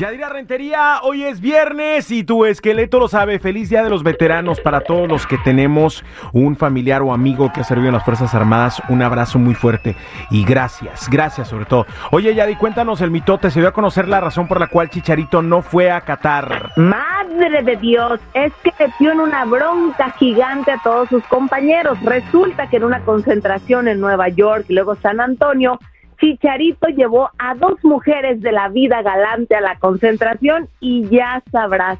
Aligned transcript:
Yadira 0.00 0.28
Rentería, 0.28 1.00
hoy 1.02 1.24
es 1.24 1.40
viernes 1.40 2.12
y 2.12 2.22
tu 2.22 2.44
esqueleto 2.44 3.00
lo 3.00 3.08
sabe. 3.08 3.40
Feliz 3.40 3.68
Día 3.68 3.82
de 3.82 3.90
los 3.90 4.04
Veteranos 4.04 4.60
para 4.60 4.82
todos 4.82 5.08
los 5.08 5.26
que 5.26 5.38
tenemos 5.38 6.04
un 6.32 6.54
familiar 6.54 7.02
o 7.02 7.12
amigo 7.12 7.52
que 7.52 7.62
ha 7.62 7.64
servido 7.64 7.88
en 7.88 7.94
las 7.94 8.04
Fuerzas 8.04 8.32
Armadas. 8.32 8.80
Un 8.90 9.02
abrazo 9.02 9.40
muy 9.40 9.56
fuerte 9.56 9.96
y 10.30 10.44
gracias, 10.44 11.10
gracias 11.10 11.48
sobre 11.48 11.64
todo. 11.64 11.84
Oye, 12.12 12.32
Yadi, 12.32 12.54
cuéntanos 12.54 13.00
el 13.00 13.10
mitote. 13.10 13.50
Se 13.50 13.58
dio 13.58 13.70
a 13.70 13.72
conocer 13.72 14.06
la 14.06 14.20
razón 14.20 14.46
por 14.46 14.60
la 14.60 14.68
cual 14.68 14.88
Chicharito 14.88 15.42
no 15.42 15.62
fue 15.62 15.90
a 15.90 16.00
Qatar. 16.02 16.70
Madre 16.76 17.64
de 17.64 17.74
Dios, 17.74 18.20
es 18.34 18.52
que 18.62 18.72
metió 18.78 19.10
en 19.10 19.18
una 19.18 19.46
bronca 19.46 20.12
gigante 20.12 20.70
a 20.70 20.80
todos 20.80 21.08
sus 21.08 21.24
compañeros. 21.24 21.98
Resulta 22.04 22.70
que 22.70 22.76
en 22.76 22.84
una 22.84 23.00
concentración 23.00 23.88
en 23.88 23.98
Nueva 23.98 24.28
York 24.28 24.66
y 24.68 24.74
luego 24.74 24.94
San 24.94 25.20
Antonio, 25.20 25.80
Chicharito 26.20 26.88
llevó 26.88 27.30
a 27.38 27.54
dos 27.54 27.82
mujeres 27.84 28.40
de 28.40 28.52
la 28.52 28.68
vida 28.68 29.02
galante 29.02 29.54
a 29.54 29.60
la 29.60 29.78
concentración 29.78 30.68
y 30.80 31.08
ya 31.08 31.42
sabrás, 31.52 31.98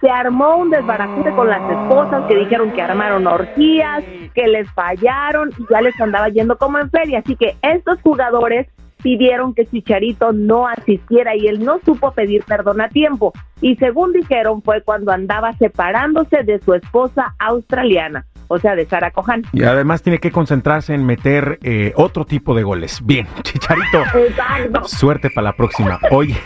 se 0.00 0.10
armó 0.10 0.56
un 0.56 0.70
desbarajuste 0.70 1.30
con 1.32 1.48
las 1.48 1.60
esposas 1.70 2.26
que 2.26 2.36
dijeron 2.36 2.72
que 2.72 2.82
armaron 2.82 3.26
orgías, 3.26 4.02
que 4.34 4.48
les 4.48 4.70
fallaron 4.72 5.50
y 5.58 5.64
ya 5.70 5.82
les 5.82 6.00
andaba 6.00 6.28
yendo 6.30 6.56
como 6.56 6.78
en 6.78 6.90
feria. 6.90 7.18
Así 7.18 7.36
que 7.36 7.56
estos 7.62 8.00
jugadores 8.00 8.66
pidieron 9.02 9.54
que 9.54 9.66
Chicharito 9.66 10.32
no 10.32 10.66
asistiera 10.66 11.36
y 11.36 11.46
él 11.48 11.64
no 11.64 11.80
supo 11.84 12.12
pedir 12.12 12.44
perdón 12.44 12.80
a 12.80 12.88
tiempo. 12.88 13.32
Y 13.60 13.76
según 13.76 14.12
dijeron 14.12 14.62
fue 14.62 14.82
cuando 14.82 15.12
andaba 15.12 15.52
separándose 15.58 16.42
de 16.44 16.60
su 16.60 16.74
esposa 16.74 17.34
australiana 17.38 18.26
o 18.52 18.58
sea, 18.58 18.74
de 18.74 18.84
Sara 18.84 19.12
Cojan. 19.12 19.44
Y 19.52 19.62
además 19.62 20.02
tiene 20.02 20.18
que 20.18 20.32
concentrarse 20.32 20.92
en 20.92 21.06
meter 21.06 21.60
eh, 21.62 21.92
otro 21.94 22.24
tipo 22.24 22.52
de 22.52 22.64
goles. 22.64 23.00
Bien, 23.04 23.28
Chicharito. 23.42 24.02
Exacto. 24.18 24.88
Suerte 24.88 25.30
para 25.30 25.50
la 25.50 25.52
próxima. 25.52 26.00
Oye, 26.10 26.36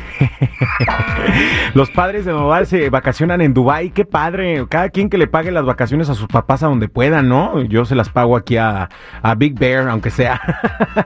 los 1.75 1.91
padres 1.91 2.27
de 2.27 2.33
Nodal 2.33 2.67
se 2.67 2.91
vacacionan 2.91 3.41
en 3.41 3.55
Dubai. 3.55 3.89
Qué 3.89 4.05
padre. 4.05 4.67
Cada 4.69 4.91
quien 4.91 5.09
que 5.09 5.17
le 5.17 5.27
pague 5.27 5.51
las 5.51 5.65
vacaciones 5.65 6.11
a 6.11 6.15
sus 6.15 6.27
papás 6.27 6.63
a 6.63 6.67
donde 6.67 6.89
pueda, 6.89 7.23
¿no? 7.23 7.63
Yo 7.63 7.87
se 7.87 7.95
las 7.95 8.11
pago 8.11 8.37
aquí 8.37 8.59
a, 8.59 8.91
a 9.23 9.35
Big 9.35 9.59
Bear, 9.59 9.89
aunque 9.89 10.11
sea. 10.11 10.39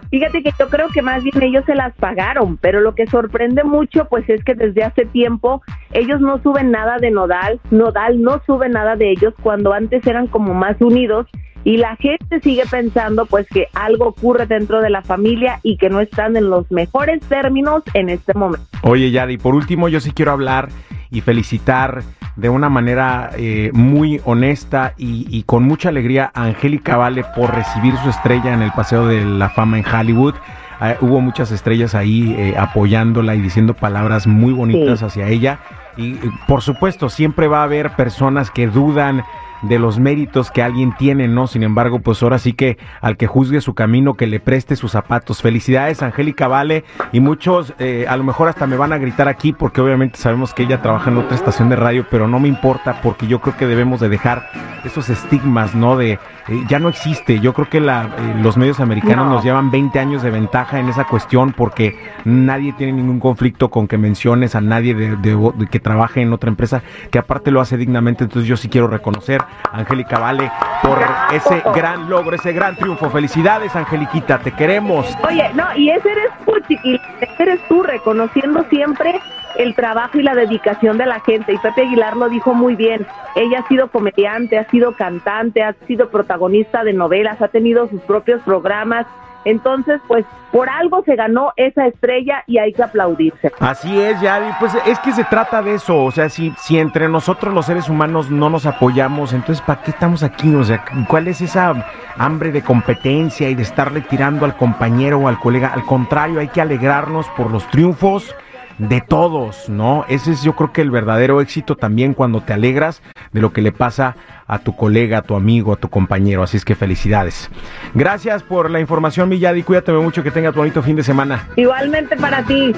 Fíjate 0.11 0.43
que 0.43 0.51
yo 0.59 0.69
creo 0.69 0.89
que 0.89 1.01
más 1.01 1.23
bien 1.23 1.41
ellos 1.41 1.65
se 1.65 1.77
las 1.77 1.95
pagaron, 1.95 2.57
pero 2.57 2.81
lo 2.81 2.97
que 2.97 3.07
sorprende 3.07 3.63
mucho, 3.63 4.07
pues 4.07 4.29
es 4.29 4.43
que 4.43 4.57
desde 4.57 4.83
hace 4.83 5.05
tiempo 5.05 5.63
ellos 5.93 6.21
no 6.21 6.43
suben 6.43 6.73
nada 6.73 6.97
de 6.99 7.13
Nodal. 7.13 7.61
Nodal 7.71 8.21
no 8.21 8.43
sube 8.45 8.69
nada 8.69 8.97
de 8.97 9.13
ellos 9.13 9.33
cuando 9.41 9.73
antes 9.73 10.05
eran 10.05 10.27
como 10.27 10.55
más 10.55 10.77
Unidos 10.89 11.27
y 11.65 11.77
la 11.77 11.97
gente 11.97 12.41
sigue 12.41 12.65
pensando 12.71 13.27
pues 13.27 13.47
que 13.49 13.67
algo 13.75 14.09
ocurre 14.09 14.47
dentro 14.47 14.81
de 14.81 14.91
la 14.91 15.03
familia 15.03 15.61
y 15.63 15.77
que 15.77 15.91
no 15.91 16.01
están 16.01 16.37
en 16.37 16.51
los 16.51 16.71
mejores 16.71 17.21
términos 17.29 17.83
en 17.95 18.09
este 18.09 18.35
momento. 18.35 18.67
Oye, 18.83 19.11
Yadi, 19.11 19.39
por 19.39 19.55
último 19.55 19.89
yo 19.89 20.01
sí 20.01 20.13
quiero 20.13 20.33
hablar 20.33 20.69
y 21.11 21.21
felicitar 21.21 22.03
de 22.37 22.49
una 22.49 22.69
manera 22.69 23.31
eh, 23.37 23.71
muy 23.75 24.21
honesta 24.25 24.95
y, 24.97 25.27
y, 25.29 25.43
con 25.43 25.65
mucha 25.65 25.89
alegría 25.89 26.31
a 26.35 26.45
Angélica 26.45 26.97
Vale 26.97 27.25
por 27.35 27.53
recibir 27.53 27.97
su 27.97 28.11
estrella 28.11 28.55
en 28.55 28.63
el 28.63 28.71
Paseo 28.71 29.07
de 29.07 29.25
la 29.25 29.49
Fama 29.49 29.79
en 29.79 29.85
Hollywood. 29.85 30.35
Uh, 30.81 31.05
hubo 31.05 31.21
muchas 31.21 31.51
estrellas 31.51 31.97
ahí 31.97 32.37
eh, 32.39 32.55
apoyándola 32.57 33.35
y 33.35 33.41
diciendo 33.41 33.75
palabras 33.75 34.29
muy 34.29 34.53
bonitas 34.53 35.01
sí. 35.01 35.05
hacia 35.05 35.27
ella. 35.27 35.59
Y 35.97 36.15
por 36.47 36.63
supuesto, 36.63 37.09
siempre 37.09 37.49
va 37.49 37.63
a 37.63 37.65
haber 37.65 37.91
personas 37.97 38.53
que 38.53 38.69
dudan 38.69 39.25
de 39.63 39.79
los 39.79 39.99
méritos 39.99 40.51
que 40.51 40.63
alguien 40.63 40.95
tiene, 40.97 41.29
¿no? 41.29 41.47
Sin 41.47 41.63
embargo, 41.63 42.01
pues 42.01 42.23
ahora 42.23 42.39
sí 42.39 42.53
que 42.53 42.79
al 43.01 43.17
que 43.17 43.27
juzgue 43.27 43.61
su 43.61 43.75
camino, 43.75 44.15
que 44.15 44.27
le 44.27 44.41
preste 44.41 44.77
sus 44.77 44.93
zapatos. 44.93 45.43
Felicidades, 45.43 46.03
Angélica 46.03 46.49
Vale, 46.49 46.85
y 47.13 47.21
muchos 47.21 47.75
eh, 47.79 48.07
a 48.09 48.17
lo 48.17 48.25
mejor 48.25 48.49
hasta 48.49 48.67
me 48.67 48.77
van 48.77 48.93
a 48.93 48.99
gritar 48.99 49.29
aquí 49.29 49.53
porque 49.53 49.81
obviamente 49.81 50.19
sabemos 50.19 50.55
que 50.55 50.65
ella 50.65 50.83
trabaja 50.83 51.11
en 51.11 51.19
otra 51.19 51.35
estación 51.35 51.69
de 51.69 51.77
radio, 51.77 52.07
pero 52.11 52.29
no 52.29 52.39
me 52.41 52.49
importa 52.49 53.01
porque 53.03 53.27
yo 53.27 53.41
creo 53.41 53.57
que 53.57 53.67
debemos 53.67 54.01
de 54.01 54.09
dejar 54.09 54.49
esos 54.85 55.09
estigmas, 55.11 55.75
¿no? 55.75 55.97
De 55.97 56.13
eh, 56.49 56.65
ya 56.69 56.79
no 56.79 56.89
existe. 56.89 57.41
Yo 57.41 57.53
creo 57.53 57.69
que 57.69 57.81
la, 57.81 58.05
eh, 58.05 58.35
los 58.43 58.57
medios 58.57 58.81
americanos 58.81 59.27
no. 59.27 59.35
nos 59.35 59.45
llevan 59.45 59.71
20 59.71 59.99
años 59.99 60.23
de 60.23 60.31
ventaja 60.31 60.79
en 60.79 60.89
esa 60.89 61.05
cuestión 61.05 61.53
porque 61.53 61.97
nadie 62.25 62.73
tiene 62.73 62.93
ningún 62.93 63.21
conflicto 63.21 63.71
con 63.71 63.87
que 63.89 63.99
menciones 63.99 64.55
a 64.55 64.61
nadie 64.61 64.95
de, 64.95 65.17
de, 65.17 65.53
de 65.57 65.67
que 65.67 65.81
trabaje 65.81 66.23
en 66.23 66.33
otra 66.33 66.49
empresa 66.49 66.83
que 67.11 67.19
aparte 67.19 67.51
lo 67.51 67.61
hace 67.61 67.77
dignamente. 67.77 68.25
Entonces 68.25 68.49
yo 68.49 68.57
sí 68.57 68.69
quiero 68.69 68.89
reconocer 68.89 69.43
Angélica 69.73 70.19
Vale, 70.19 70.51
por 70.83 70.99
ese 71.33 71.63
gran 71.75 72.09
logro, 72.09 72.37
ese 72.37 72.53
gran 72.53 72.77
triunfo. 72.77 73.11
Felicidades, 73.11 73.75
Angeliquita, 73.77 74.39
te 74.39 74.53
queremos. 74.53 75.07
Oye, 75.27 75.51
no, 75.55 75.65
y 75.77 75.91
ese 75.91 76.11
eres 76.11 76.31
tú, 76.45 76.53
chiquita, 76.67 77.05
ese 77.21 77.43
eres 77.43 77.61
tú, 77.69 77.83
reconociendo 77.83 78.65
siempre 78.71 79.21
el 79.57 79.75
trabajo 79.75 80.19
y 80.19 80.23
la 80.23 80.35
dedicación 80.35 80.99
de 80.99 81.07
la 81.07 81.21
gente. 81.21 81.53
Y 81.53 81.59
Pepe 81.59 81.83
Aguilar 81.83 82.17
lo 82.17 82.29
dijo 82.29 82.55
muy 82.55 82.77
bien. 82.77 83.07
Ella 83.35 83.61
ha 83.61 83.69
sido 83.69 83.89
comediante, 83.89 84.59
ha 84.59 84.69
sido 84.71 84.93
cantante, 84.93 85.63
ha 85.63 85.75
sido 85.87 86.09
protagonista 86.09 86.85
de 86.85 86.93
novelas, 86.93 87.41
ha 87.43 87.49
tenido 87.49 87.89
sus 87.89 88.01
propios 88.03 88.41
programas. 88.43 89.07
Entonces, 89.49 89.99
pues 90.07 90.27
por 90.53 90.69
algo 90.69 91.03
se 91.05 91.17
ganó 91.17 91.53
esa 91.57 91.87
estrella 91.87 92.45
y 92.47 92.59
hay 92.59 92.75
que 92.75 92.83
aplaudirse. 92.83 93.51
Así 93.61 93.99
es, 93.99 94.21
Yadi, 94.21 94.51
pues 94.61 94.75
es 94.87 94.99
que 94.99 95.13
se 95.13 95.25
trata 95.25 95.63
de 95.63 95.75
eso, 95.75 96.05
o 96.05 96.11
sea, 96.11 96.29
si, 96.29 96.53
si 96.59 96.79
entre 96.79 97.09
nosotros 97.09 97.55
los 97.55 97.65
seres 97.65 97.89
humanos 97.89 98.31
no 98.31 98.51
nos 98.51 98.67
apoyamos, 98.67 99.33
entonces 99.33 99.65
¿para 99.65 99.81
qué 99.81 99.91
estamos 99.91 100.23
aquí? 100.23 100.55
O 100.55 100.65
sea, 100.65 100.85
¿cuál 101.09 101.29
es 101.29 101.41
esa 101.41 101.73
hambre 102.19 102.53
de 102.53 102.61
competencia 102.61 103.49
y 103.49 103.55
de 103.55 103.63
estarle 103.63 104.03
tirando 104.03 104.45
al 104.45 104.55
compañero 104.55 105.19
o 105.19 105.29
al 105.29 105.39
colega? 105.39 105.73
Al 105.73 105.87
contrario, 105.87 106.41
hay 106.41 106.49
que 106.49 106.61
alegrarnos 106.61 107.27
por 107.31 107.51
los 107.51 107.67
triunfos 107.69 108.35
de 108.79 109.01
todos, 109.01 109.69
¿no? 109.69 110.05
Ese 110.09 110.33
es 110.33 110.43
yo 110.43 110.55
creo 110.55 110.73
que 110.73 110.81
el 110.83 110.91
verdadero 110.91 111.41
éxito 111.41 111.77
también 111.77 112.15
cuando 112.15 112.41
te 112.41 112.53
alegras 112.53 113.03
de 113.33 113.41
lo 113.41 113.53
que 113.53 113.61
le 113.61 113.73
pasa 113.73 114.17
a 114.47 114.61
tu 114.61 114.75
colega, 114.75 115.19
a 115.19 115.23
tu 115.23 115.35
amigo, 115.35 115.73
a 115.73 115.77
tu 115.77 115.89
compañero. 115.89 116.43
Así 116.43 116.57
es 116.57 116.65
que 116.65 116.75
felicidades. 116.75 117.51
Gracias 117.95 118.43
por 118.43 118.71
la 118.71 118.81
información, 118.81 119.29
Milladi. 119.29 119.63
Cuídate 119.63 119.93
mucho, 119.93 120.23
que 120.23 120.31
tengas 120.31 120.55
bonito 120.55 120.83
fin 120.83 120.97
de 120.97 121.03
semana. 121.03 121.49
Igualmente 121.57 122.17
para 122.17 122.43
ti. 122.45 122.73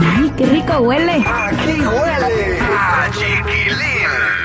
¡Ay, 0.00 0.32
qué 0.36 0.46
rico 0.46 0.78
huele! 0.78 1.24
¡Aquí 1.26 1.80
huele! 1.80 2.58
¡A 2.60 3.10
chiquilín! 3.10 4.37